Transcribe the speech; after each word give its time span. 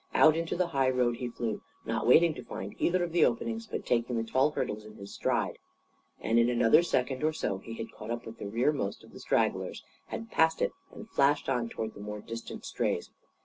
Out 0.15 0.35
into 0.35 0.55
the 0.55 0.69
high 0.69 0.89
road 0.89 1.17
he 1.17 1.29
flew, 1.29 1.61
not 1.85 2.07
waiting 2.07 2.33
to 2.33 2.43
find 2.43 2.73
either 2.79 3.03
of 3.03 3.11
the 3.11 3.23
openings; 3.23 3.67
but 3.67 3.85
taking 3.85 4.17
the 4.17 4.23
tall 4.23 4.49
hurdles 4.49 4.83
in 4.83 4.95
his 4.95 5.13
stride. 5.13 5.59
And 6.19 6.39
in 6.39 6.49
another 6.49 6.81
second 6.81 7.23
or 7.23 7.31
so 7.33 7.59
he 7.59 7.75
had 7.75 7.91
caught 7.91 8.09
up 8.09 8.25
with 8.25 8.39
the 8.39 8.47
rearmost 8.47 9.03
of 9.03 9.11
the 9.13 9.19
stragglers, 9.19 9.83
had 10.07 10.31
passed 10.31 10.59
it 10.59 10.71
and 10.91 11.07
flashed 11.07 11.47
on 11.49 11.69
toward 11.69 11.93
the 11.93 11.99
more 11.99 12.19
distant 12.19 12.65
strays. 12.65 13.11